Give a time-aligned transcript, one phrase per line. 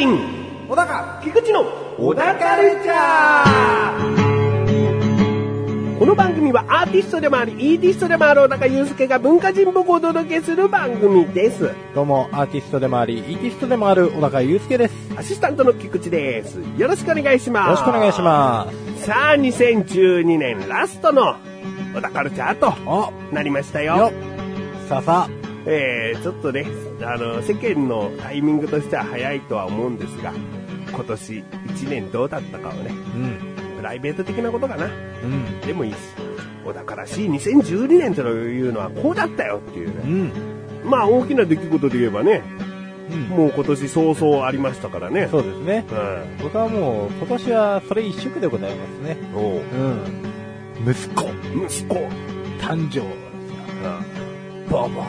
[0.00, 0.18] 信
[0.66, 1.62] 小高菊池の
[1.98, 4.30] 小高カルチャー
[5.98, 11.74] この番組はアーティストでもあり、イーティストでもある小高祐介が文化人っぽくお届けする番組です。
[11.94, 14.94] どうも、アーティストでもあり、イーティストでもある小高祐介です。
[15.10, 16.58] よアシスタントの菊池です。
[16.78, 17.70] よろしくお願いします。
[17.72, 19.00] ろしくお願いします。
[19.02, 19.06] す。
[19.08, 21.36] さあ、2012年ラストの
[21.92, 24.12] 小高カルチャーとおなりましたよよ。
[24.88, 25.28] ささ、
[25.66, 26.66] えー、ちょっとね、
[27.02, 30.32] あの、世間のタイミングとしては早いとは思うんですが、
[30.92, 34.86] 今年1年どうだったかをね、うん、プライベート的なことかな。
[34.86, 34.88] う
[35.26, 35.96] ん、でもいいし、
[36.64, 40.22] 小高らしい2012年というのはこうだったよっていううね。
[40.24, 40.32] ん、
[40.84, 42.42] まあ大きな出来事で言えばね、
[43.10, 43.20] うん。
[43.24, 45.28] もう今年早々ありましたからね。
[45.30, 45.84] そうですね。
[45.90, 46.42] うん。
[46.42, 49.16] 僕はもう、今年はそれ一色でございますね。
[49.34, 50.90] おううん。
[50.90, 51.24] 息子、
[51.66, 51.94] 息子、
[52.60, 53.00] 誕生。
[54.70, 55.06] ボンボン、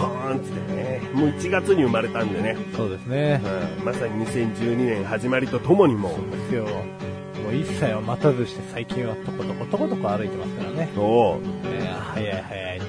[0.00, 3.40] ポーンってね、もう1月に生まれたんでね、そうですね。
[3.78, 6.64] うん、まさに2012年始まりとともにもう、そうですよ。
[6.64, 10.88] もう一切を待たずして最近はとことことことこ歩いてますからね。
[10.96, 12.86] おう、えー早い早いと。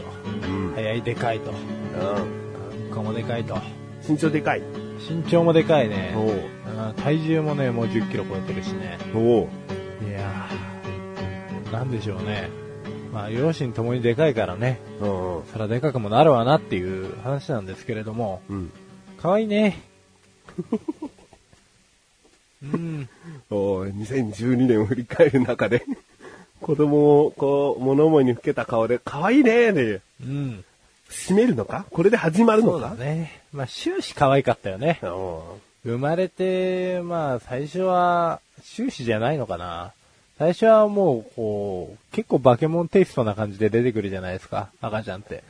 [0.47, 1.51] うん、早いでかいと。
[1.51, 3.57] うん、うんこもでかいと。
[4.07, 4.61] 身長でかい。
[4.99, 6.13] 身長もでかいね。
[6.15, 6.61] お
[7.01, 8.97] 体重もね、もう10キロ超えてるしね。
[9.13, 9.47] おう、
[10.07, 12.49] いやー、なんでしょうね。
[13.11, 18.71] まあ、両親ともにでかいからね、うん、うんそらでかくもなるわなっていう話なんですけれども、うん。
[19.17, 19.81] 可愛いね。
[22.63, 23.09] うん。
[23.49, 25.83] おう2012年を振り返る中で、
[26.61, 30.63] 子供をこう、物思いにふけた顔で、可愛いねで、うん。
[31.09, 31.85] 締めるのか？
[31.91, 33.41] これで始まるのそうかだね。
[33.51, 34.99] まあ、終始可愛かったよね。
[35.83, 39.91] 生まれて、まあ、最初は、終始じゃないのかな。
[40.41, 45.43] 最初はもう、こう、結構バケモンテイストな感じで出てくるじゃないですか、赤ちゃんって。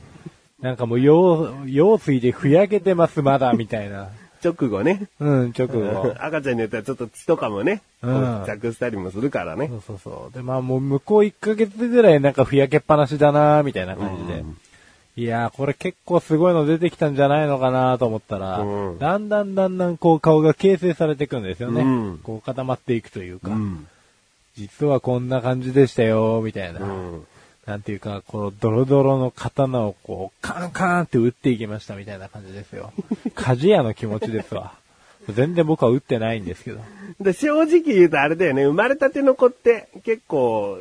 [0.62, 4.09] なんかもう、用、用水でふやけてます、まだ、みたいな。
[4.44, 5.07] 直後ね。
[5.22, 6.13] うん、直後。
[6.19, 9.78] 赤ちゃんによってはちょっと血とかもね、こううん付着したりもするからねそ。
[9.78, 10.35] うそうそう。
[10.35, 14.40] で、まあもう向こう1ヶ月ぐらいなんかふやけっぱなしだなみたいな感じで。
[14.40, 14.58] うん
[15.18, 21.81] いやー、これ結構すごいの出てきたんじゃないのかなと思ったら、うんだんだんだんだんこう顔が形成されていくんですよね。
[21.81, 23.88] うんこう固まっていくというか、うん。
[24.56, 26.81] 実はこんな感じでしたよ、みたいな。
[26.81, 27.28] うん。
[27.66, 32.91] なんていうか、このドロドロの刀をこう、カンカンって打っていきましたみたいな感じですよ。
[33.35, 34.73] 鍛冶屋の気持ちですわ。
[35.29, 36.79] 全然僕は打ってないんですけど。
[37.19, 40.79] で正直言うとあれだよね、生まれたての子って結構、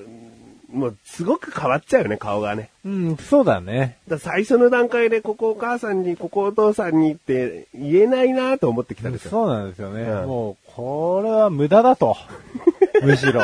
[0.73, 2.71] もうすごく変わっちゃうよね、顔がね。
[2.85, 3.99] うん、そうだね。
[4.09, 9.31] だ最初の段階でここお母さんに、ここお父さんにって言えないなと思ってきたんですよ。
[9.31, 10.03] そうなんですよね。
[10.03, 12.17] うんもう、これは無駄だと。
[13.03, 13.43] むしろ。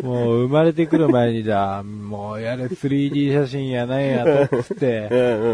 [0.00, 5.08] もう生まれてくる前にじゃあ、もうやれ 3D 写真やなんやと、つって、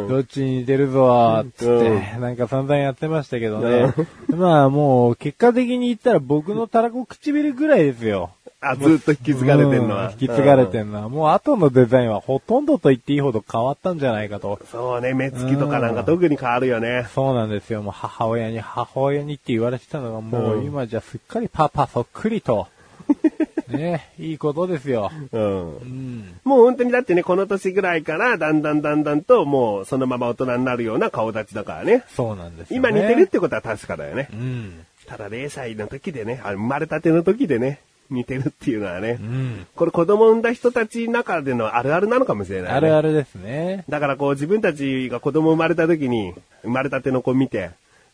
[0.08, 3.92] どっちに似てるぞ、つって、なんか散々やってましたけどね。
[4.28, 8.30] まあもう、結果的に言ったら僕のたらこ唇ぐらいですよ。
[8.60, 10.06] あ、ずっと引き継がれてんのは。
[10.06, 11.08] うん引き継がれてんのは。
[11.08, 14.58] もう後のデザインはほとんどと言っていいほど変わったんじゃないかと。
[14.70, 17.06] そうね、目つきとかなんか特に変わるよね。
[17.14, 17.82] そうなんですよ。
[17.82, 22.66] もう母親に母親にって言われてたのがもううん今じゃすっかりパパそっくりと。
[23.68, 25.10] ね、いいことですよ。
[25.32, 25.84] うんう。
[25.84, 26.40] ん。
[26.44, 32.04] もう本当にだってね、この年ぐらいからだんだんだんだんともうそのまま大人になるような顔立ちだからね。
[32.08, 32.88] そうなんですよ、ね。
[32.88, 34.36] 今似てるってことは確かだよねう。
[34.36, 34.86] ん。
[35.06, 37.80] ただ0歳の時でね、あ生まれたての時でね、
[38.10, 39.66] 似てるっていうのはねう、ん。
[39.76, 42.76] これ子供産んだ人たちの中でのあるあるなのかもしれない、ね。
[42.76, 43.84] あるあるですね。
[43.88, 47.70] だからこう自分たちが子供生まれた時に、生まれたての子見て、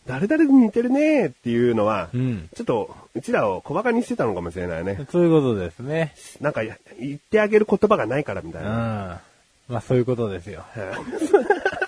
[0.06, 2.48] 誰々に似てるねっていうのは、うん。
[2.54, 5.06] ちょっと、うちらを小馬鹿にしてたのかもしれないね。
[5.10, 6.14] そういうことですね。
[6.40, 8.64] なんか、言ってあげる言葉がないからみたうん。
[8.66, 9.20] いな。
[9.66, 10.62] まあそういうことですよ。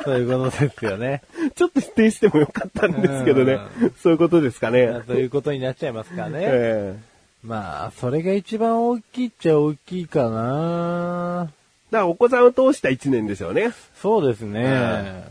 [0.03, 1.23] そういうことですよね。
[1.57, 3.59] ちょっと否定してもよかったんですけどね。
[4.03, 4.87] そういうことですかね。
[4.87, 6.39] まあそういうことになっちゃいますからね。
[6.41, 6.99] ええ
[7.47, 11.45] まあ、それが一番大きいっちゃ大きいかな
[11.93, 13.73] だからお子さんを通した一年でしょうね。
[14.03, 15.25] そうですね。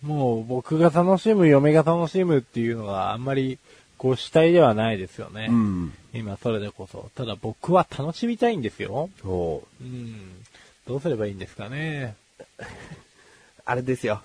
[0.00, 3.58] もう僕が楽しむ、嫁が楽しむっていうのがあんまり
[3.96, 5.48] こう主体ではないですよね。
[5.48, 5.92] ん。
[6.14, 7.10] 今それでこそ。
[7.16, 9.10] ただ僕は楽しみたいんですよ。
[9.20, 10.44] そうん。
[10.86, 12.14] どうすればいいんですかね。
[12.60, 12.62] う。
[13.66, 14.22] あれですよ。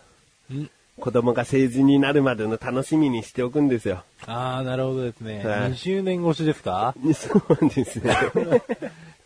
[0.53, 0.69] ん
[0.99, 4.03] 子供が成人になるまでの楽しみにしておくんですよ。
[4.27, 5.43] ああ、なるほどですね。
[5.43, 6.93] はい20年越しですか？
[7.15, 8.15] そうですね。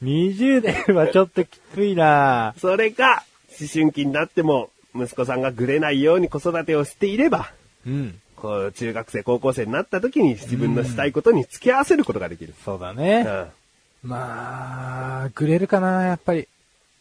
[0.03, 3.23] ?20 年はちょっときついなそれか、
[3.59, 7.51] 思春期になっても、息子さんがぐれないように子育てをしていれば、
[7.85, 8.19] うん。
[8.35, 12.53] こう、中学生、高校生になった時に自分のしたいことに付き合わせることができる。
[12.63, 13.25] そうだね。
[13.27, 16.47] うんまあ、くれるかな、やっぱり。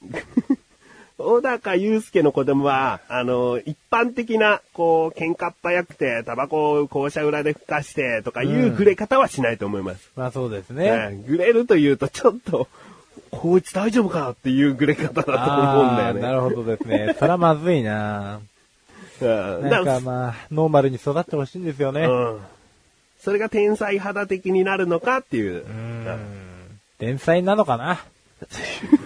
[1.19, 10.11] 小高祐介の子供は、あの、一般的な、こう、喧嘩っ早くて、タバコを校舎裏で吹かして、とかいううんグレ方はしないと思います。
[10.15, 11.11] まあそうですね。
[11.11, 12.69] ねグレるというと、ちょっと、
[13.31, 16.21] こいつ大丈夫かっていうグレ方だと思うんだよね。
[16.21, 17.15] なるほどですね。
[17.19, 18.41] それはまずいな
[19.19, 22.05] うんなんかまあ、ノーマルに育ってほしいんですよね。
[22.05, 22.41] うん。
[23.19, 25.65] それが天才肌的になるのかっていう。
[25.65, 26.79] うん。
[26.99, 28.05] 天才なのかな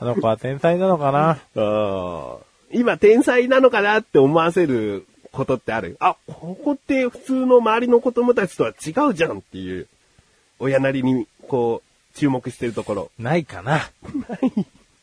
[0.00, 1.38] あの子は天才なのかな？
[1.54, 5.96] うん今天才なのかなって思わせることってある。
[6.00, 9.86] あ、ここって普通の周りの子供たちとは違うじゃんっていう、
[10.58, 13.10] 親なりに、こう、注目してるところ。
[13.18, 13.90] ないかな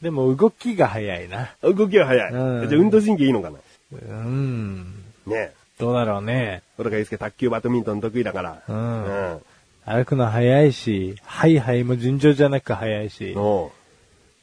[0.02, 1.52] でも動きが早いな。
[1.62, 2.32] 動きは早い。
[2.34, 3.60] うんじゃあ運動神経いいのかな？
[3.92, 5.04] うん。
[5.26, 6.64] ねどうだろうね。
[6.78, 8.62] 小高祐介卓球バドミントン得意だから。
[8.68, 9.42] うんうん。
[9.86, 13.34] 歩くの早いし、はいはいも順調じゃなく早いし。
[13.38, 13.72] おう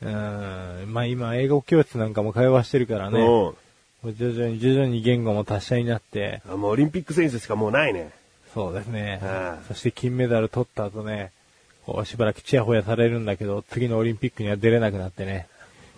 [0.03, 0.93] うん。
[0.93, 3.21] まあ今英語教室なんかも会話してるからね。
[3.21, 3.57] おう
[4.03, 8.11] もう徐々に徐々に言語も達者になって、あもうオリンピック選手しかもうないね。
[8.55, 9.65] そうですねうん。
[9.69, 11.33] そして金メダル取った後ね、
[11.85, 15.49] こうしばらくチヤホヤされるんだけど、次のオリンピックには出れなくなってね、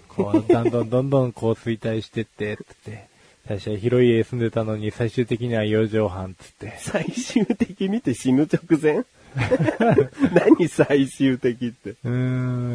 [0.08, 3.06] こう、だんどん どんどんこう衰退してって、つって、
[3.46, 6.74] 最初は広い家住んでたのに最終的には4畳半つって。
[6.78, 9.04] 最終的にって死ぬ直前？
[10.32, 11.90] 何最終的って。
[11.90, 12.10] うー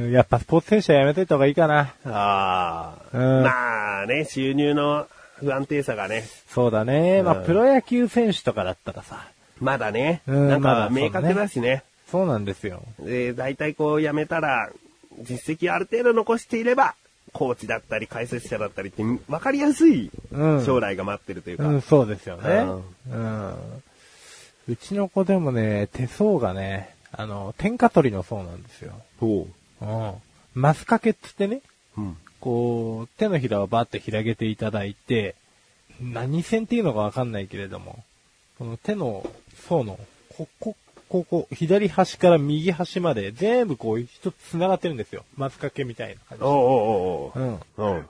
[0.10, 1.94] ん、やっぱスポーツ選手はやめといた方がいいかな。
[2.06, 5.08] ああ、うんまあね、収入の
[5.40, 7.24] 不安定さがね、そうだね。
[7.24, 9.28] まあうんプロ野球選手とかだったらさ、
[9.60, 11.84] まだね、うんなんか明確だしね。
[12.12, 12.84] そうなんですよ。
[13.00, 14.70] で、大体こう辞めたら、
[15.20, 16.96] 実績ある程度残していれば、
[17.34, 21.66] コーチだったり解説者だったりって分かりやすいうん将来が待ってるというか。
[21.68, 22.66] うん、そうですよね。
[23.12, 23.54] ううん。
[24.68, 28.94] うちの子でもね、手相がね、あの、天下取りの相なんですよ。
[29.20, 29.48] ほ
[29.82, 30.14] うん。
[30.54, 31.62] マス掛けっつってね、
[31.98, 32.02] う。
[32.02, 32.18] うん。
[32.42, 35.36] こう、手のひらをバッて広げていただいて、
[36.02, 38.04] 何線っていうのかわかんないけれども、
[38.58, 39.26] この手の
[39.68, 40.00] 相の、
[40.36, 40.76] ここ、
[41.10, 45.24] ここ、左端から右端まで全部こう一つ繋がってるんですよ。
[45.38, 46.44] マス掛けみたいな感じ。
[46.44, 47.60] おうおうおううん。
[47.78, 47.96] おう。
[47.96, 48.06] うん。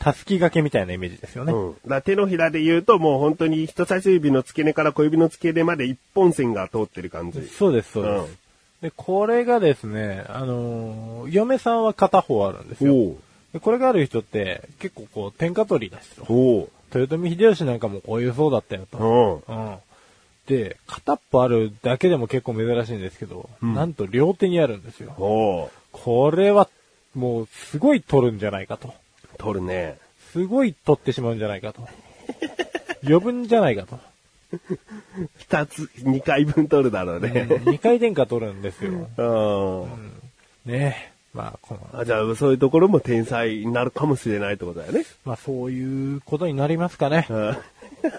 [0.00, 1.52] たすき掛けみたいなイメージですよね。
[1.52, 1.76] うん。
[1.86, 7.46] だ手のひらで言うともう本当に人差し指の付け根から小指の付け根まで一本線が通ってる感じ。
[7.46, 8.30] そうです、そうです。
[8.30, 8.38] うん
[8.80, 12.94] で、これがですね、あのー嫁さんは片方あるんですよ。
[13.52, 16.68] でこれがある人って結構こう天下取りだしと。
[16.94, 19.44] 豊臣秀吉なんかもこういうそうだったよと。
[19.48, 19.56] うん。
[19.56, 19.76] うん。
[20.46, 25.14] で、片っぽあるだけでも結構珍しいんですけど、うんなんと両手にあるんですよ。
[25.92, 26.68] これは
[27.14, 28.94] もうすごい取るんじゃないかと。
[29.40, 29.96] 取るね。
[30.32, 31.88] すごい取ってしまうんじゃないかと。
[33.02, 33.98] 余分じゃないかと。
[35.38, 37.48] 二つ、二回分取るだろうね。
[37.66, 39.08] 二回転下取るんですよ。
[39.16, 40.72] うん。
[40.72, 45.04] ねまあ、この、あじゃあ、そういうところも天才になるかもしれないってことだよね。
[45.24, 47.26] まあそういうことになりますかね。
[47.30, 47.56] うん。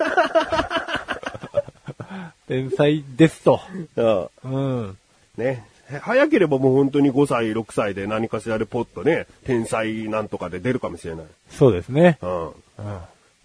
[2.47, 3.59] 天才ですと。
[3.97, 4.97] うんうん。
[5.38, 5.65] ね。
[5.99, 11.25] 早ければもう本当に5歳、6歳で何かしらでポッとね、天才なんとかで出るかもしれない。
[11.50, 12.17] そうですね。
[12.21, 12.48] うん。
[12.48, 12.53] うん。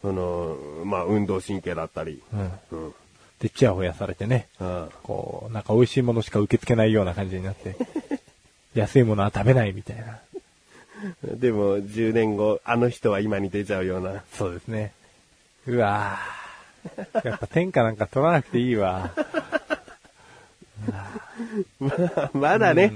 [0.02, 2.22] その、まあ、運動神経だったり。
[2.32, 2.52] うん。
[2.72, 2.94] うん。
[3.40, 4.46] で、チヤホヤされてね。
[4.60, 4.88] うん。
[5.02, 7.76] こう、なんか美味しいものしか受け付けないような感じになって。
[8.74, 10.20] 安いものは食べないみたいな。
[11.24, 14.22] でも、10年後、あの人は今に出ちゃうような。
[14.32, 14.92] そうですね。
[15.66, 17.26] うわぁ。
[17.26, 19.10] やっぱ天下なんか取らなくていいわ。
[22.34, 22.92] まだね、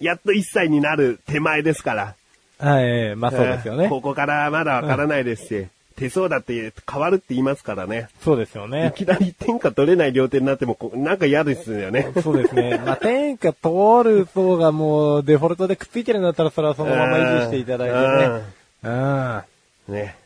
[0.00, 2.14] やっと1歳になる手前ですから。
[2.58, 3.88] はい、まあそうですよね。
[3.88, 8.08] ここからまだわからないですし、手相だって変わるって言いますからね。
[8.22, 8.92] そうですよいね。
[8.96, 12.12] きなり天下取れない両手になってもなんか嫌ですよね。
[12.22, 12.80] そうですね。
[12.84, 18.42] まあ天下通る層がもうデフォルトでくっついてるんだったらそれはそのまま維持していただいてね。
[19.88, 19.94] うん。
[19.94, 20.19] ね。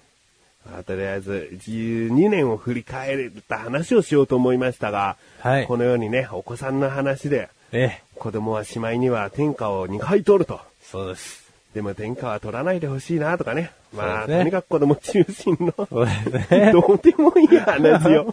[0.71, 8.03] まあとりあえず、12年を振り返った話をしようと思いましたが、はいこのようにね、お子さんの話で、ええ。
[8.17, 10.61] 子供はしまいには天下を2回取ると。
[10.83, 11.45] そうです。
[11.75, 13.73] でも天下は取らないでほしいなとかね。
[13.93, 15.89] まあ、ねとにかく子供中心の、
[16.51, 16.73] ね。
[16.73, 18.33] どうでもいい話よ。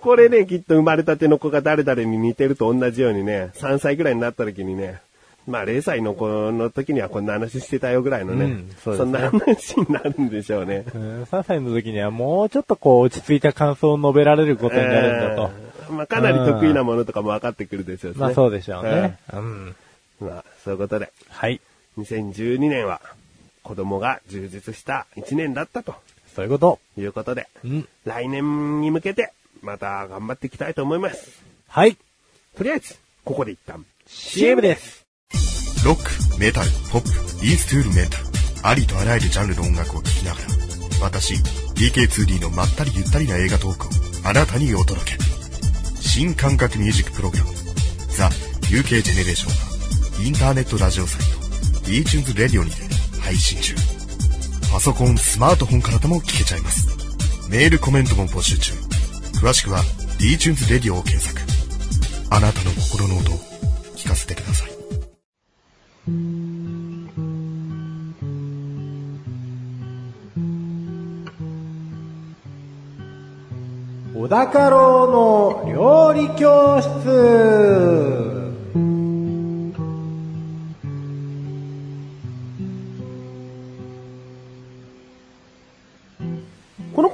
[0.00, 5.00] これね、きっと生まれたての子が誰々に似てると同じようにね、3歳ぐらいになった時にね、
[5.46, 10.84] まあ0歳の子の時にはこんな話してたよぐらいのね、うんそねんな話になるんでしょうね。
[10.94, 15.50] うん3歳の時にはもうちょっとこう落ち着いた感想を述べられることになるんだと。
[15.54, 18.20] えーまあかなり得意なものとかも分かってくるでしょうしね。
[18.20, 19.18] まあそうでしょうね。
[19.32, 19.74] うん。
[20.22, 21.60] えーまあ、そういうことで、はい。
[21.98, 23.00] 2012年は
[23.62, 25.94] 子供が充実した1年だったと
[26.34, 26.78] そういうこと。
[26.96, 27.88] いうことで、うん。
[28.04, 31.42] 来年に向けてまた頑張っていきたいと思います。
[31.68, 31.96] はい。
[32.56, 35.01] とりあえず、ここで一旦 CM です。
[35.84, 38.24] ロック、メタル、ポップ、インストゥールメンタル、
[38.62, 40.46] ありとあらゆるジャンルの音楽を聴きながら、
[41.00, 41.34] 私、
[41.74, 43.90] DK2D のまったりゆったりな映画トークを
[44.22, 45.18] あなたにお届け。
[46.00, 47.50] 新感覚ミュージックプログラム、
[48.16, 48.28] ザ・
[48.70, 51.22] UK ジェネレーションは、インターネットラジオサイ
[51.82, 52.76] ト、iTunes レディオにて
[53.20, 53.74] 配信中。
[54.70, 56.86] パソコン、スマートフォンからでも聞けちゃいます。
[57.50, 58.72] メール、コメントも募集中。
[59.40, 59.82] 詳しくは、
[60.20, 61.40] iTunes レディオを検索。
[62.30, 63.38] あなたの心の音を
[63.96, 64.71] 聞かせてください。
[74.14, 78.41] 小高郎の料理教室。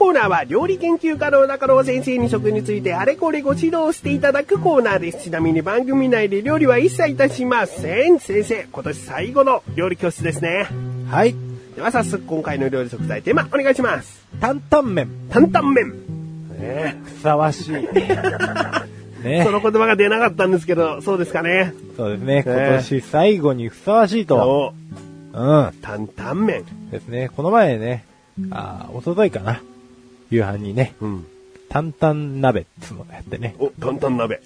[0.09, 5.25] コーナーは料理研究家の中野先生に食についてあれこれご指導していただくコーナーです。
[5.25, 8.19] ちなみに番組内で料理は一切いたしません。
[8.19, 10.67] 先生、今年最後の料理教室ですね。
[11.11, 11.35] はい。
[11.77, 14.27] では早速今回の料理食材テーマお願いします。
[14.41, 15.11] 担々麺。
[15.29, 15.93] 担々麺。
[16.59, 17.73] ねふさわしい。
[19.23, 21.75] ねその言葉が出なかったんですけど、そうですかね。
[21.99, 22.45] そうですね。
[22.47, 24.39] 今年最後にふさわしいと。
[24.39, 24.73] そ
[25.35, 25.73] ううん。
[25.83, 26.65] 担々麺。
[26.91, 27.29] ですね。
[27.37, 28.07] この前ね、
[28.51, 29.61] あー、おとといかな。
[30.31, 31.27] 夕飯にね、うん。
[31.69, 33.55] 担々鍋っつうのをやってね。
[33.59, 34.41] お、担々鍋。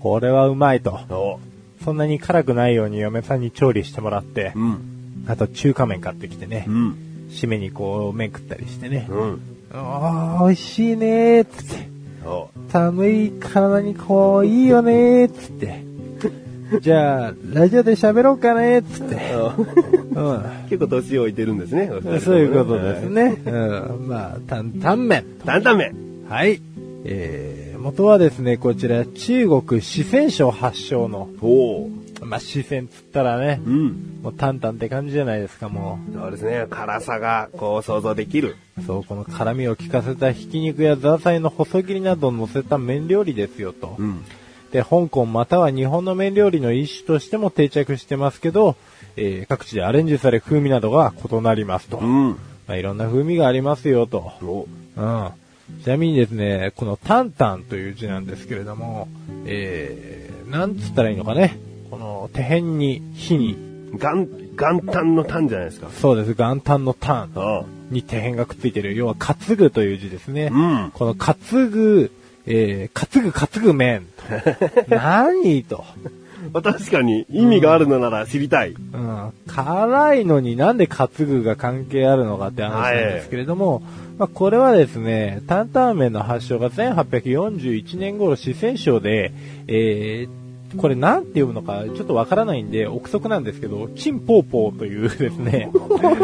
[0.00, 0.92] これはうまいと。
[1.10, 1.40] お、
[1.84, 5.24] そんなに辛くないように嫁さんに調理してもらってう、ん。
[5.28, 6.96] あと中華麺買ってきてねう、ん。
[7.30, 9.06] 締めにこう麺食ったりしてね。
[9.08, 9.40] うん。
[9.72, 11.88] あー、美味しいねーっつって。
[12.26, 15.91] お、寒い体にこう、いいよねーっつって。
[16.80, 19.14] じゃあ、ラジオで喋ろうかねつって。
[19.14, 21.90] う結構年を置いてるんですね。
[22.20, 23.08] そういうことです。
[23.08, 23.40] ね。
[23.44, 24.08] うん。
[24.08, 25.24] まあ、担々麺。
[25.44, 25.94] 担々麺。
[26.28, 26.60] はい。
[27.04, 31.88] えー、元はですね、こちら、中国四川省発祥の、お
[32.24, 34.20] まあ、四川っつったらねう、ん。
[34.22, 36.66] もう担々って感じじゃないですか、もそうですね。
[36.70, 38.56] 辛さが、こう、想像できる。
[38.78, 38.82] う。
[38.82, 43.96] そう、この辛みを効かせたひき肉やザーサイの細切りなどを乗せた麺料理ですよと。
[43.98, 44.24] ん。
[44.72, 48.76] で、香港または日本の麺料理の一種としても定着してますけど、
[49.16, 51.98] えー各地でアレンジされ風味などが異なりますと。
[51.98, 52.30] うん。
[52.66, 54.32] まあ、いろんな風味がありますよと。
[54.42, 55.30] お、うん。
[55.84, 59.08] ちなみにですね、このタンタンという字なんですけれども、
[59.44, 61.58] えー、なんつったらいいのかね。
[61.90, 63.56] この手辺に火に、
[64.00, 64.26] 元、
[64.56, 65.88] 元旦の旦じゃないですか。
[65.90, 70.48] そうです、元旦のタンあに手辺がくっついてる、要は担ぐという字ですね。
[70.50, 71.36] うんこの担
[71.68, 72.10] ぐ、
[72.46, 74.22] えー、担ぐ担ぐ麺と。
[74.94, 75.84] 何と。
[76.52, 76.62] あ。
[76.62, 78.70] 確かに、意味があるのなら知りたい。
[78.70, 83.82] うん、辛いのになんで担ぐが関係あるのかって話なんですけれども、
[84.18, 89.32] まあ、これはですね、担々麺の発祥が1841年頃四川省で、
[89.68, 90.41] えー
[90.76, 95.70] これなんて読むのかちょっとわからないんで、憶測なんですけど、チンポーポーというですね、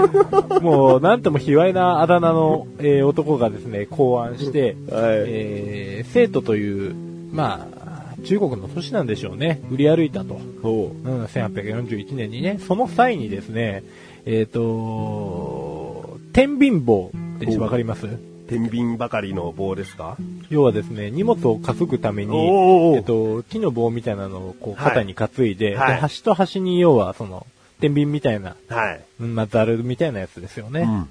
[0.62, 6.94] もうなんとも卑猥なあだ名の、えー男がですね、考案して、えー生徒という、
[7.32, 10.40] まあ、中国の都市なんでしょうね、売り歩いたと。
[10.62, 13.82] ほうん、1841年にね、その際にですね、
[14.26, 18.06] えっ、と、天秤棒ってわかります？
[18.06, 18.27] う。
[18.48, 20.16] 天秤ばかりの棒ですか？
[20.50, 22.36] 要はですね、荷物を担ぐために、
[22.96, 27.46] えっ、と、木の棒みたいなのをこうはい肩に担いで、はいで端と端に要はその、
[27.80, 29.00] 天秤みたいな、はい。
[29.20, 31.08] うんまあ、ザルみたいなやつですよね。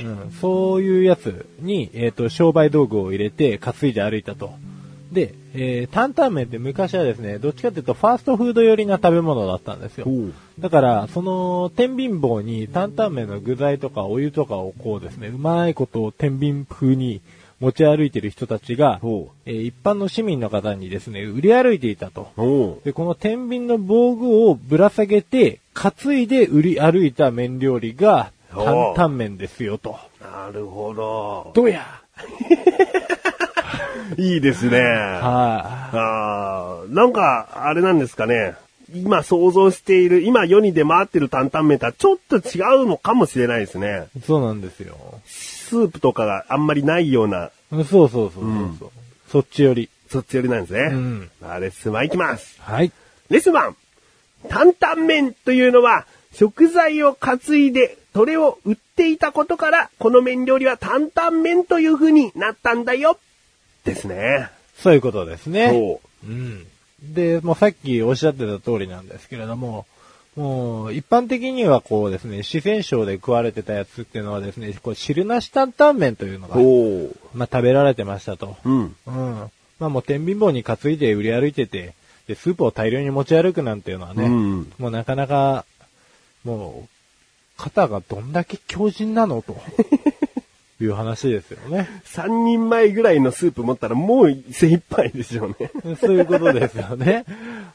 [0.00, 0.06] うん。
[0.06, 4.52] うん、そういうやつに、えっ、と、商売道具を入れて担いで歩いたと。
[5.14, 10.06] で、えー、担々麺って昔はですね、どっちかっていうとファーストフード寄りな食べ物だったんですよ。
[10.06, 10.32] う。
[10.60, 17.22] だから、その、天秤棒に担々麺の具材とかお湯とかをこうですね、うまいことを天秤風に
[17.60, 22.80] 持ち歩いてる人たちが、ほえー一般の市民の方にですね、売り歩いていたと。
[22.84, 29.96] で、この天秤の防具をぶら下げて、担いで売り歩いた麺料理が、担々麺ですよと。
[30.20, 31.52] なるほど。
[31.54, 32.02] どうや？
[34.22, 34.80] いいですね。
[34.80, 38.54] はああ、なんか、あれなんですかね。
[38.94, 44.08] 今想像している、今世に出回ってる担々麺とはちょっと違うのかもしれないですね。
[44.16, 44.20] い。
[44.20, 44.96] そうなんですよ。
[45.26, 48.90] スープとかがあんまりないような、そうそうそうそうそう、
[49.30, 49.88] そっちより。
[50.10, 50.80] そっち寄りなんですね。
[50.92, 52.60] うんあレッスン1いきます。
[52.60, 52.92] はい。
[53.30, 53.74] レッスン 1!
[54.48, 63.18] 担々麺というのは、食材を担いで、それを売っていたことから、この麺料理は担々麺という風になったんだよ。
[63.84, 64.50] ですね。
[64.78, 65.70] そういうことですね。
[65.70, 66.26] そう。
[66.26, 66.66] うん。
[67.02, 69.86] で、もうさっきおっしゃってた通りなんですけれども、
[70.36, 76.56] もう、一般的にはこうですね、四川省で食われてたやつっていうのはですね、こう汁なし担々麺というのが。
[77.34, 78.56] まあ食べられてましたと。
[78.64, 78.96] うん。
[79.06, 79.50] うん。
[79.78, 81.94] まあもう天秤棒に担いで売り歩いてて、
[82.26, 85.64] で、スープを大量に持ち歩くなんていうのはね、うんもうなかなか、
[86.44, 86.88] もう、
[87.56, 89.56] 肩がどんだけ強靭なのと、
[90.80, 91.88] いう話ですよね。
[92.04, 95.70] 3人前ぐらいのスープ持ったらもう精一杯でしょうね。
[96.00, 97.24] そういうことですよね。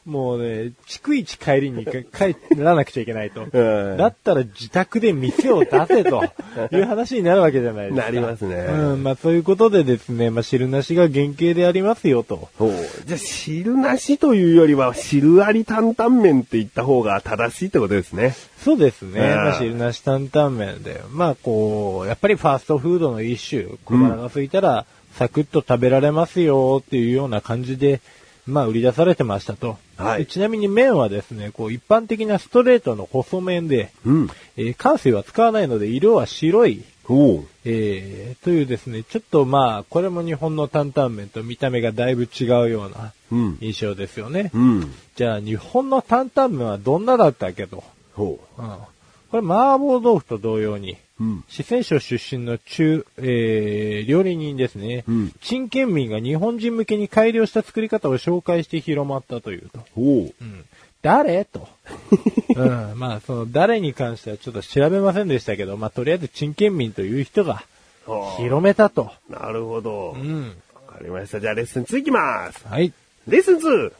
[0.04, 3.46] もうね、逐一帰りに帰らなくちゃいけないと。
[3.50, 6.24] うんだったら自宅で店を出せと
[6.72, 8.02] いう話になるわけじゃないですか。
[8.04, 12.48] なりますねうん、まあそういうことでですね、まあ汁なしが原型でありますよと。
[13.06, 18.34] じゃあ、汁なしというよりは、汁あり担々麺って言った方が正しいってことですね。
[18.62, 19.20] そうですね。
[19.20, 21.02] うんまあ汁なし担々麺で。
[21.10, 28.00] まあこう、やっぱりファーストフードの一種、小腹が空いたらサクッと食べられますよっていうような感じで、
[28.46, 29.78] まあ売り出されてましたと。
[29.96, 34.28] はいでちなみに麺はですね、こう一般的なストレートの細麺で、うん。
[34.56, 36.84] えー乾水は使わないので色は白い、
[37.64, 43.58] えーというですね、ちょっとまあ、これも日本の担々麺と見た目がだいぶ違うようなうん。
[43.60, 44.50] 印象ですよね。
[44.54, 44.92] うん。
[45.16, 47.82] じゃあ日本の担々麺はどんなだったっけと。
[48.20, 48.78] ほうん。
[49.30, 51.24] これ麻婆豆腐と同様に、う。
[51.24, 51.44] うん。
[51.48, 55.04] 四川省出身の中、えー、料理人ですね。
[55.08, 59.80] うん陳建民が日本人向けに改良した作り方を紹介して広まったというと。
[59.96, 60.34] おう。
[60.40, 60.64] うん。
[61.02, 61.44] 誰？
[61.44, 61.66] と。
[62.56, 62.98] うん。
[62.98, 67.64] まあ、その誰に関してはちょっと調べませんでしたけど、まあ、とりあえず陳建民という人が
[68.06, 69.10] はあ広めたと。
[69.28, 70.10] なるほど。
[70.10, 70.52] わうん。
[70.86, 71.40] かりました。
[71.40, 72.66] じゃあレッスン2いきます。
[72.66, 72.92] はい。
[73.28, 73.92] レッスン 2!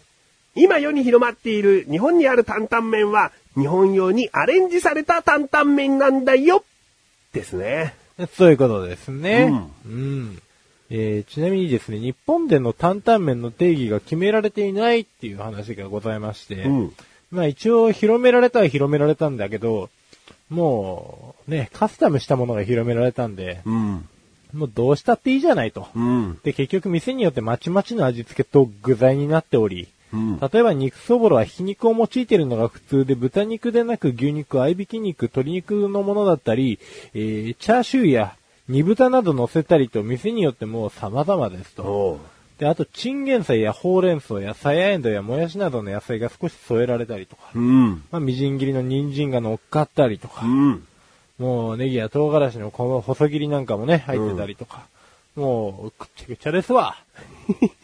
[0.56, 6.64] 今世に広まっている日本にある担々麺は日本用にアレンジされた担々麺なんだよ
[7.32, 7.94] ですね。
[8.36, 9.50] そういうことですね。
[9.84, 10.42] ううん。
[10.90, 16.94] えーちなみにですね、日本での担々麺の定義が決められていないっていう話がございまして、うん。
[17.30, 19.88] まあ一応広められたは広められたんだけど、
[20.48, 24.08] もうね、カスタムしたものが広められたんで、うん。
[24.52, 25.86] もうどうしたっていいじゃないと。
[25.94, 26.40] うん。
[26.42, 30.40] で、結局店によってまちまちの味付けと具材になっており、うん。
[30.40, 36.78] 例えば肉そぼろはひき肉を用いているのが普通で、豚肉でなく牛肉、合いびき肉、鶏肉のものだったり、
[37.14, 38.36] えー、チャーシューや
[38.68, 42.20] 煮豚など乗せたりと、店によってもう様々ですと。
[42.58, 48.04] で、あと、チンゲン菜やほうれん草やさやえんどうやもやしなどの野菜が少し添えられたりとか、うん。
[48.12, 50.86] まあ、みじん切りの人参が乗っかったりとかう、ん。
[51.38, 54.86] もうネギや唐辛子のこの細切りなんかもね、入ってたりとか、
[55.36, 56.96] もう、くっちゃくちゃですわ。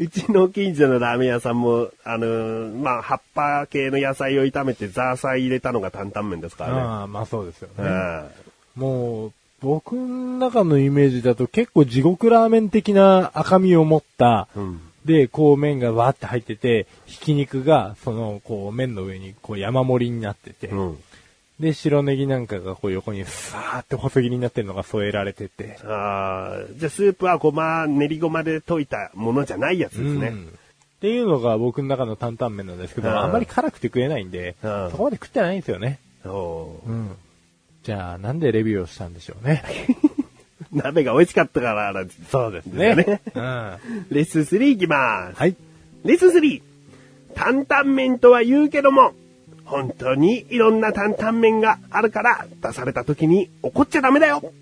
[0.00, 6.80] うちの近所のラーメン屋さんも、あのーまあ、葉っぱ系の野菜を炒めてザーサイ入れたのが担々麺ですからね。
[6.80, 7.74] ああ、まあそうですよね。
[7.78, 8.28] うん
[8.76, 14.80] もう、僕の中のイメージだと結構地獄ラーメン的な赤みを持った、うん。
[15.04, 20.98] で、こう麺がわーって入ってて、ひき肉がその、こう麺の上にこう山盛りになってて、うん。
[21.60, 30.28] で、白ネギなんかがこう横にさーって細切りになってるのが添えられてて、ああ、じゃあスープはごま、練りごまで溶いたものじゃないやつですね。
[30.28, 30.58] うん
[30.98, 35.98] っていうのが僕の中の担々麺なんですけど、うんあんまり辛くて食えないんで、うんそこまで食ってないんですよね。
[36.26, 37.16] おううん。
[37.82, 39.62] じゃあ、なんでレビューをしたんでしょうね。
[40.72, 43.22] 鍋が美味しかったからそうですねね。
[43.34, 43.42] うん。
[43.42, 43.78] は
[44.10, 45.46] レッスン3いきます。
[45.46, 45.56] い。
[46.04, 46.62] レッスン 3!
[47.34, 49.14] 担々麺とは言うけども、
[49.70, 54.52] 本当にいろんな担々麺があるから出された時に怒っちゃダメだよ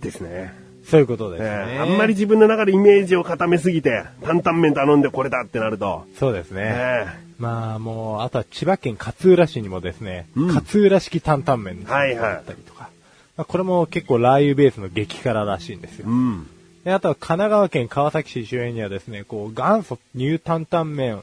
[0.00, 0.52] ですね。
[0.84, 1.80] そういうことですえね。
[1.80, 6.62] ーあんまり自分の中でイメージを固めすぎて、担々麺頼んでこれだってなると、そうですね。
[6.62, 7.06] え
[7.38, 12.90] まあもう、あとは千葉県勝浦市にもですね、うん勝浦式担々麺があったりとか、
[13.38, 16.10] まあ、これも結構ラー油ベースの激辛らしいんですよー。
[16.10, 16.46] うん。
[16.84, 21.22] であとは神奈川県川崎市周辺にはですね、こう元祖ニュー担々麺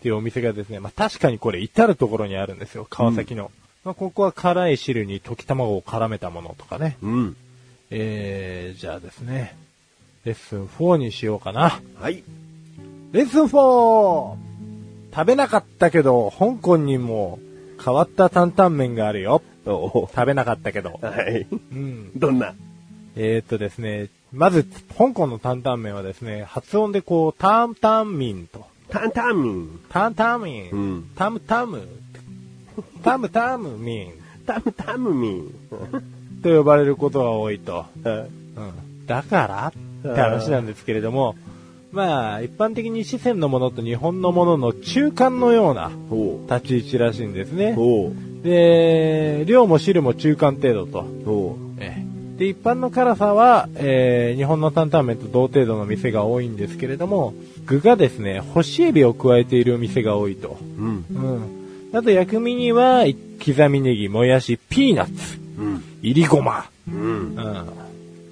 [0.00, 0.02] っ。
[0.02, 3.50] ていうお店がですね、まあ確かにこれ至るところにあるんですよ、川崎の。
[3.84, 6.96] まあここは辛い汁に溶き卵を絡めたものとかね。
[7.02, 7.36] うん。
[7.90, 9.54] えー、じゃあですね、
[10.24, 11.80] レッスン4にしようかな。
[12.00, 12.24] はい。
[13.12, 14.36] レッスン 4!
[15.14, 17.38] 食べなかったけど、香港にも
[17.84, 19.42] 変わった担々麺があるよ。
[19.66, 20.98] 食べなかったけど。
[21.02, 21.46] はい。
[21.50, 22.12] うん。
[22.18, 22.54] どんな？
[23.16, 24.64] えー、っとですね、まず、
[24.96, 29.68] 香港の担々麺はですね、発音でこう、タンタンミンと、担々麺。
[29.88, 31.88] タンタンミン、うんタムタム、
[33.02, 34.12] タムタムミン
[34.46, 35.54] タムタムミン。
[36.42, 37.72] と呼ばれることが多いと。
[37.72, 39.06] はいうん。
[39.06, 39.72] だから
[40.08, 41.36] って話なんですけれども、
[41.92, 45.90] まあ、一般的に四川のものと日本のものの中間のような。
[46.48, 47.76] 立ち位置らしいんですね。
[48.42, 51.04] で、量も汁も中間程度と。
[52.40, 57.34] で、一般の辛さは、えー日本の担々麺と同程度の店が多いんですけれども、
[57.66, 60.56] 具がですね、干しエビを加えている店が多いと。
[60.78, 61.04] うん。
[61.10, 61.88] うん。
[61.92, 63.04] あと薬味には、
[63.44, 65.84] 刻みネギ、もやし、ピーナッツ、うん。
[66.00, 67.34] いりごま、うん。
[67.36, 67.68] うん。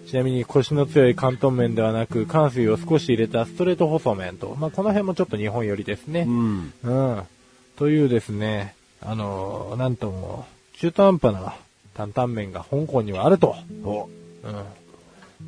[0.06, 6.24] ちなみに腰の強い関東麺ではなく、関水を少し入れたストレート細麺と、まあ、この辺もちょっと日本寄りですね。
[6.26, 6.72] うん。
[6.82, 7.22] うん。
[7.76, 10.46] というですね、あのーなんとも、
[10.78, 11.56] 中途半端な
[11.98, 13.56] 担々麺が香港にはあると。
[13.82, 14.10] お、うん。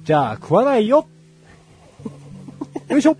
[0.02, 1.06] じゃあ、食わないよ
[2.88, 3.16] よいしょ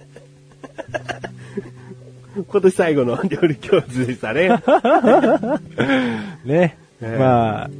[2.35, 4.49] 今年最後の料理教室でしたね。
[6.45, 6.77] ね。
[7.01, 7.71] ええまあ、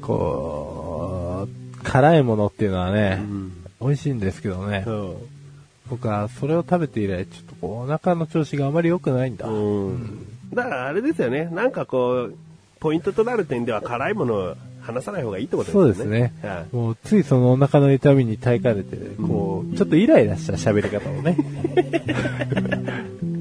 [0.00, 3.20] こう、辛いものっていうのはね、
[3.82, 4.84] 美味しいんですけどね。
[4.86, 5.16] うん。
[5.90, 9.46] 僕はそれを食べて以来、ちょっとこう、お腹の調子があまり良くないんだ。
[9.46, 10.26] うん。
[10.54, 11.50] だからあれですよね。
[11.52, 12.34] なんかこう、
[12.80, 15.88] ポイントとなる点では辛いものを話さない方がいいってことですそう。
[15.88, 16.64] ですねは。
[16.72, 21.36] もう、ついそのお腹の痛みに耐えかねて、こう、ちょっとイライラした喋り方をね。
[23.22, 23.24] い。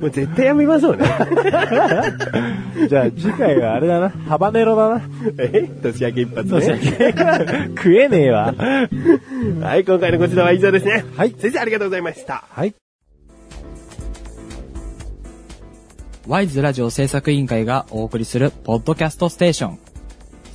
[0.00, 1.04] もう絶対やめましょうね。
[2.88, 5.02] じゃあ次回はあれだな、ハバネロだな。
[5.38, 5.68] え？
[5.82, 6.80] 年明け一発ね。
[7.76, 8.54] 食えねえわ。
[9.60, 11.04] はい、今回のこちらは以上ですね。
[11.16, 12.44] はい先生ありがとうございました。
[12.50, 12.74] はい。
[16.28, 19.85] ワイズラジオ制作委員会がお送りするポッドキャストステーション。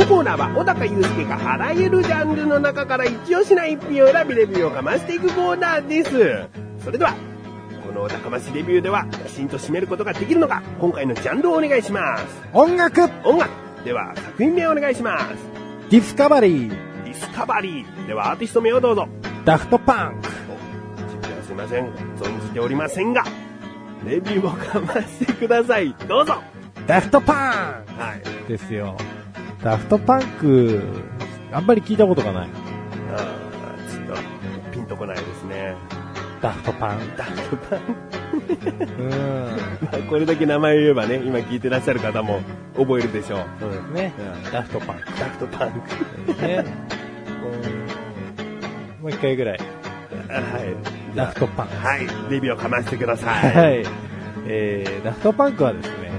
[0.00, 6.82] のコーナーは小高祐介があらゆるジャンルの中から一押しな一品を選びレビューをかましていくコーナーです。
[6.82, 7.12] それでは、
[7.86, 12.24] このお高ましレビューではきちんと締めることができるのか、今回のジャンルをお願いします。
[12.54, 13.50] 音楽音楽
[13.84, 15.26] では作品名をお願いします。
[15.90, 16.68] ディスカバリー
[17.04, 19.06] ディスカバリーではアーティスト名をどうぞ。
[19.44, 21.84] ダフトパンクお実はすいません。
[22.16, 23.22] 存じておりませんが、
[24.06, 25.94] レビューをかましてください。
[26.08, 26.42] どうぞ
[26.86, 27.36] ダフトパン
[27.98, 28.20] はい。
[28.46, 28.96] クですよ。
[29.62, 30.82] ダフトパンク、
[31.52, 32.48] あんまり聞いたことがない。
[33.14, 34.16] あーちょっ
[34.64, 35.74] と、ピンとこないですね。
[36.40, 39.02] ダフトパンダフトパンク。
[39.02, 39.10] うん。
[39.84, 42.40] まあこれだけ名前を言えばね、今聞いてらっしゃる方も
[42.74, 43.40] 覚えるでしょう。
[43.60, 44.52] そうですねうん。
[44.52, 45.04] ダフトパンク。
[45.18, 46.42] ダフトパンク。
[46.42, 46.64] ね。
[49.02, 49.58] もう一回ぐらい。
[49.58, 51.16] はい。
[51.16, 51.86] ダフトパンク。
[51.86, 52.00] はい。
[52.30, 53.56] レビューをかましてください。
[53.56, 53.84] はい。
[54.46, 56.10] えー、ダフトパンクはですね、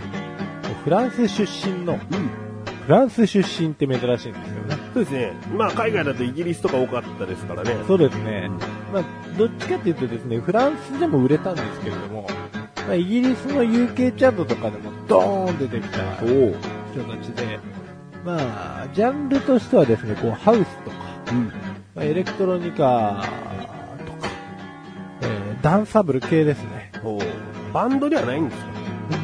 [0.84, 2.41] フランス出身の、うん。
[2.92, 4.76] フランス出身って珍しいんですよね。
[4.94, 5.32] そうですね。
[5.56, 7.74] まあ海外だとイギリスとか多かったですからね。
[7.88, 8.50] そうですね。
[8.92, 9.04] まあ、
[9.38, 12.28] どっちかっていうとですね、フランスでも売れたんですけれども、
[12.86, 16.00] まあ、イギリスの UK チャートとかでもドーン出てきた。
[16.18, 17.60] 人たちで、
[18.26, 18.36] ま
[18.84, 20.98] あ、ジャンルとしてはですね、こう、ハウスとか、
[21.32, 21.46] うん。
[21.96, 23.24] まあ、エレクトロニカ
[24.06, 24.28] とか、
[25.22, 26.92] えーダンサブル系ですね。
[27.72, 28.72] バンドではないんですか？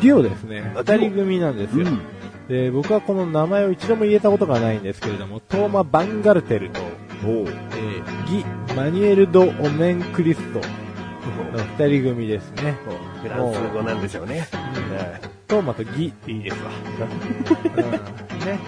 [0.02, 0.72] デュオですね。
[0.74, 1.86] あ二人組なんですよ。
[1.86, 2.00] うん
[2.48, 6.82] で、僕はこの名前を一度も言えたことがないんですけれども、トーマ・バンガルテルと。
[7.20, 7.58] えー
[8.28, 12.78] ギ・マニエル・ド・オメン・クリストの二人組ですね。
[13.22, 14.48] フランス語なんでしょうね。
[15.48, 16.72] トーマとギっていいですわ。
[17.78, 18.60] うん、ね。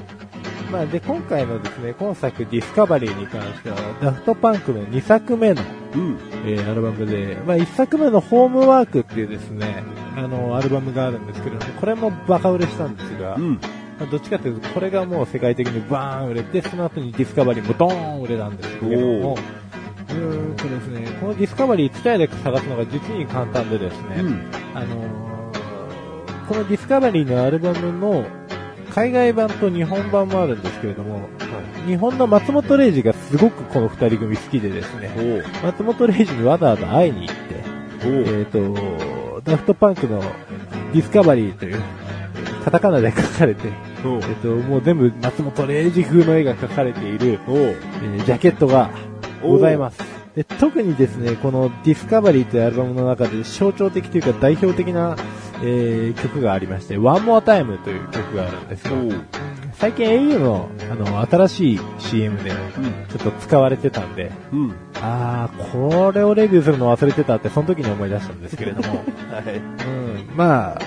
[0.72, 5.62] まあで、今回のですね、今作ディスカバリーに関しては、ダフトパンクの2作目の、
[5.96, 6.18] うん。
[6.46, 9.84] えーアルバムで、まあ1作目のホームワークっていうですね、
[10.20, 13.54] あの、アルバムがあるんですけれども、これもバカ売れしたんですが、うん。
[14.00, 19.38] まあどっちかというと、これがもう世界的にバーン売れて、その後にディスカバリーもドーン売れたんですけれども、
[20.10, 24.52] うーんとですね、このディスカバリー、ツタヤで探すのが実に簡単でですね、うん。
[24.74, 25.30] あのー
[26.50, 28.26] このディスカバリーのアルバムの
[28.90, 31.30] 海外版と日本版もあるんですけれども、
[31.86, 37.64] 日本の松本零士がすごくこの二人組好きでですね、お松本零士にわざわざ会いに行って、
[38.02, 38.60] えっ、と、
[39.44, 40.22] ダフトパンクの
[40.94, 41.82] ディスカバリーという、
[42.64, 43.70] カタカナで書かれて、
[44.06, 47.40] おえっ、と、もう全部松本零士風の絵が描かれている。
[47.48, 48.90] えージャケットが
[49.42, 50.00] ございます。
[50.36, 55.16] で特にですね、このディスカバリーというアルバムの中で象徴的というか代表的な、
[55.64, 58.94] えー曲がありまして、One More Time という曲があるんですよ。
[59.74, 64.74] 最近 au のあの新しい CM でちょっと使われてたんで、うん。
[65.02, 68.98] あー、これをレビューするの忘れてたってその時に思い出したんですけれども、
[69.32, 69.56] はい。
[69.56, 70.82] うん、まあ、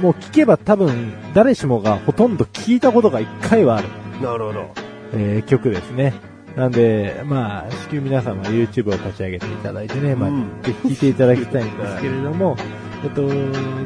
[0.00, 3.88] もう聞けば多分誰しもがほとんど聞いたことが一回はある。
[4.22, 4.70] なるほど。
[5.14, 6.12] えー曲ですね。
[6.56, 12.56] なんで、まあ、至急皆さんは YouTube を立ち上げていただいてね、まあ、うんぜひ聴いていただきたいんですけれども、
[13.04, 13.22] えっと、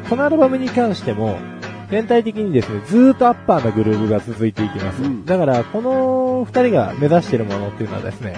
[0.09, 1.37] このアルバムに関しても、
[1.91, 5.03] 全体的にですね、ずーっとアッパーなグルーヴが続いていきます。
[5.03, 8.35] うんだから、この二人が目指しているものっていうのはですね、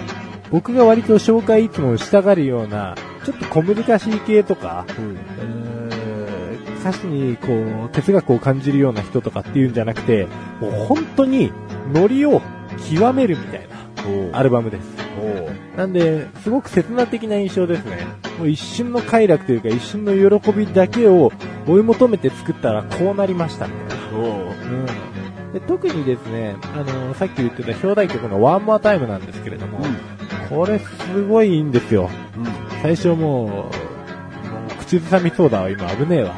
[0.50, 5.10] 僕が割と紹介いつもしたがるようなちょっと小難しい系とか、うん。
[5.10, 5.76] うーん
[6.86, 7.48] 歌詞にこ
[7.86, 10.28] う、哲学を感じるような人とかっていうんじゃなくて、
[10.60, 11.52] もう本当に
[11.92, 12.40] ノリを
[12.88, 13.68] 極めるみたい
[14.30, 14.86] なアルバムです。
[15.76, 18.06] なんで、すごく切な的な印象ですね。
[18.38, 21.32] もう一瞬の快楽というか一瞬の喜びだけを
[21.66, 24.18] 追い求めて作ったらこうなりましたみたいな。
[24.18, 25.52] おううん。
[25.52, 29.80] で特にですね、あのさっき言ってた表題曲の One More Time なんですけれども、
[30.48, 32.10] これすごいいいんですよ。
[32.36, 32.46] うん。
[32.82, 36.34] 最初もう、もう口ずさみそうだわ、今危ねえわ。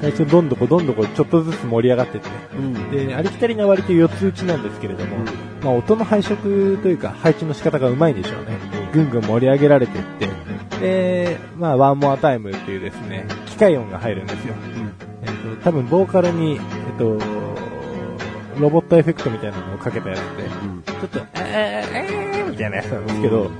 [0.00, 2.34] 最初どんどこどんどこちょっとずつ盛り上がってってね。
[2.56, 2.90] うん。
[2.90, 5.24] で、ありきたりな割と四つ打ちなんですけれども、うん
[5.64, 8.58] まあ音の配色というか配置の仕方がうまいんでしょうね。
[8.92, 10.28] ぐんぐん盛り上げられていって、
[10.80, 14.54] で、まあ、ワンモアタイムっていうですね、機械音が入るんですよ。
[15.22, 16.60] えっと、多分ボーカルに、えっ
[16.98, 17.18] と、
[18.58, 20.44] ロボットエフェクトみたいなのをかけたやつで、
[20.92, 23.50] ちょっと、えー、えー、みたいなやつなんですけど、で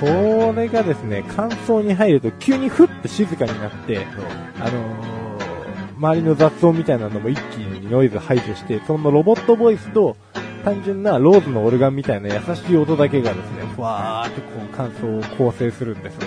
[0.00, 4.06] これがですね、感想に入ると急にふっと静かになって、
[4.60, 5.18] あのー
[5.98, 10.16] 周りの雑音みたいなのも一気にノイズ排除して、そのロボットボイスと
[10.64, 16.20] 単純なローズのオルガンみたいな優しい音だけがですね、ふわーってこう感想を構成するんですよ。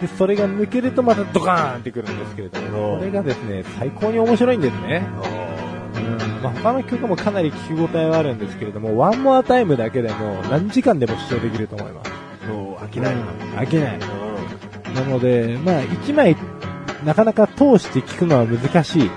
[0.00, 5.06] で、それが抜けるとまたドカーンってくるんですけれども、これがですね、最高に面白いんですね。
[6.06, 12.10] うんまあ、他の曲もかなり聞き応えはあるんですけれども、ワンモアタイムだけでも何時間でも視聴できると思います。
[12.46, 13.14] そう、飽きない。
[13.56, 13.98] 飽きない。
[14.94, 16.36] なので、まあ、1枚、
[17.04, 19.10] なかなか通して聞くのは難しい。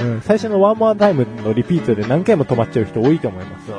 [0.00, 0.06] うん。
[0.14, 3.66] うん、最初のワンモアタイムのリピートで何回も止まっちゃう人多いと思います。
[3.66, 3.74] そ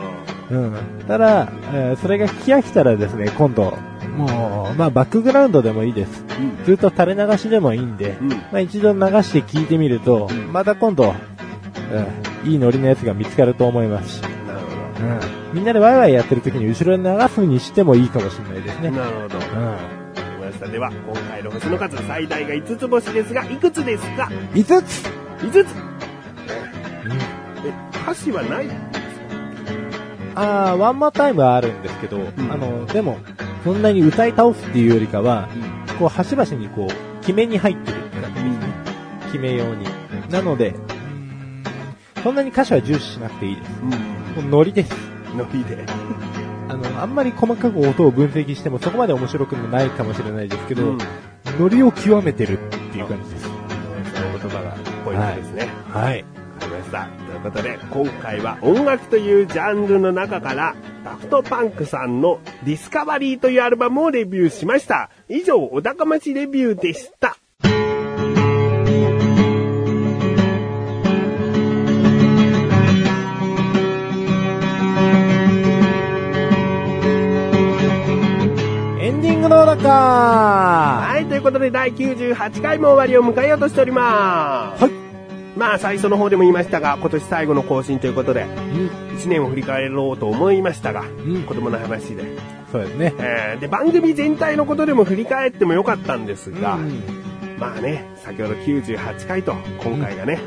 [0.56, 0.58] う。
[0.58, 0.76] うん。
[1.08, 3.74] ただ、えーそれが聞き飽きたらですね、今度、
[4.18, 6.26] もう、まあ、バックグラウンドでもいいです。
[6.40, 6.66] うん。
[6.66, 8.30] ずっと垂れ流しでもいいんで、うん。
[8.30, 11.14] まあ、一度流して聞いてみると、うんまた今度、
[11.94, 14.66] うん、いいノリのやつが見つかると思いますし、なるほ
[15.00, 18.92] うん、みんなでワイワイやってる時に後ろに流すにしてもいいかもしれないですね。
[18.92, 18.98] ど。
[18.98, 19.38] なるほど。
[19.38, 19.42] う
[20.68, 20.72] ん。
[20.72, 25.04] では、今回の星の数、最大が5つ星ですが、いくつですか？5つ
[25.42, 25.68] ?5 つ。
[27.66, 27.74] え、
[28.04, 28.68] 歌詞はない
[30.36, 33.18] あー、ワンマータイムはあるんですけど、んあの、でも、
[33.64, 35.50] そんなに歌い倒すっていうよりかは、
[35.98, 38.68] こう、端々にこう、決めに入ってるって感じですね。
[39.26, 39.86] 決め用に。
[40.30, 40.76] なので、
[42.24, 43.72] そんなに歌詞は重視しなくていいです。
[43.82, 43.90] うん。
[43.90, 44.94] もうノリです。
[45.36, 45.86] ノリで。
[46.70, 50.98] あの、あんまり細かく音を分析してもそこまで面白くもないかもしれないですけど、うん
[51.60, 53.44] ノリを極めてるっていう感じです。
[53.44, 55.68] その言葉がポイントですね。
[55.90, 56.24] はい。
[56.24, 57.08] わかりました。
[57.28, 65.10] ということで、今回は音楽というジャンルの中から、ダフトパンクさんのディスカバリーというアルバムをレビューしました。
[65.28, 67.38] 以上、お高ましレビューでした。
[79.50, 84.86] の中ははい、ということで第98回も終わりを迎えようとしております。
[84.86, 84.90] い。
[85.58, 92.24] まあ、最初の方でも言いましたが、今年最後の更新ということで、1年を振り返ろうと思いましたが、ん子供の話で。
[92.72, 93.14] そうですね。
[93.18, 97.02] えーで、番組全体のことでも振り返ってもよかったんですが、うん
[97.58, 100.40] まあね、先ほど98回と今回がね、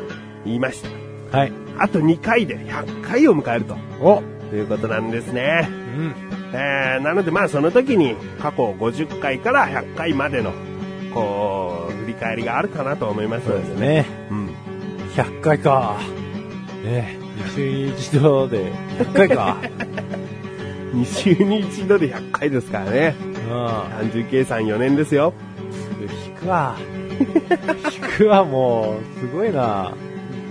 [0.44, 0.82] 言いまし
[1.30, 1.36] た。
[1.38, 1.52] はい。
[1.76, 3.76] あと2回で100回を迎えると。
[4.00, 5.68] おということなんですね。
[5.68, 6.31] うん。
[6.52, 10.52] えー、なのでまあその時に過去50回から100回までの、
[11.14, 13.74] こう、振り返りがあるかなと思いますそうです。
[13.76, 14.06] ね。
[14.30, 14.50] うん。
[15.14, 15.96] 100回か。
[16.84, 19.56] ね2週に一度で100回か。
[20.92, 23.16] 2週に一度で100回ですからね。
[23.18, 23.36] うん。
[23.48, 25.32] 単純計算4年ですよ。
[26.28, 26.76] 引くわ。
[27.18, 29.94] 引くわ、もう、すごいな。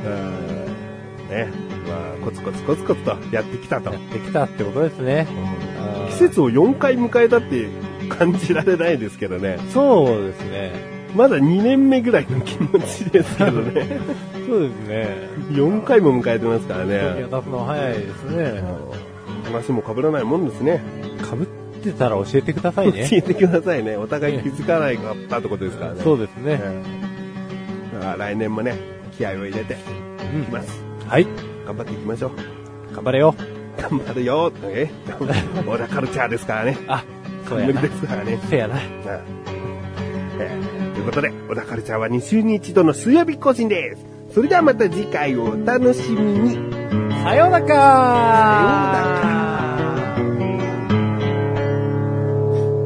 [0.03, 1.29] うん。
[1.29, 1.47] ね。
[1.87, 3.99] まあ、コツコツコツコツとやってきたとや。
[3.99, 5.27] ってきたってことですね。
[5.29, 5.70] あー
[6.09, 7.67] 季節を4回迎えたって
[8.09, 9.57] 感じられないですけどね。
[9.71, 10.71] そうですね。
[11.15, 13.99] まだ2年目ぐらいの気持ちですけどね。
[14.47, 15.07] そうですね。
[15.51, 16.99] 4回も迎えてますから時ね。
[17.29, 18.63] が経つの早いですね。
[19.45, 20.81] 話も被らないもんですね。
[21.21, 21.47] かぶっ
[21.83, 23.07] てたら教えてくださいね。
[23.09, 23.97] 教えてくださいね。
[23.97, 26.01] お互い気づかないかったってことですからね。
[26.03, 26.61] そうですね。
[27.93, 28.75] だから来年もね、
[29.17, 29.75] 気合を入れてい
[30.35, 30.83] うんきます。
[31.07, 31.27] はい。
[31.65, 32.31] 頑張っていきましょう。
[32.95, 33.35] 頑張れよ。
[33.77, 34.91] 頑張るよとね、
[35.65, 36.77] 小田カルチャーですからね。
[36.87, 37.03] あ、
[37.47, 37.81] そうやな。
[37.81, 38.39] ですからね。
[38.49, 38.75] そうやな。
[38.75, 38.81] うん、
[40.39, 40.49] え、
[40.93, 44.05] ということで、小田カルチャーは2週に1度の水曜日更新です。
[44.33, 46.57] それではまた次回をお楽しみに。
[47.23, 47.73] さようなかさ
[48.61, 49.41] ようなか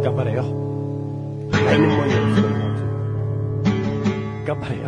[0.04, 0.43] 頑張れよ。
[4.45, 4.85] 頑張れよ。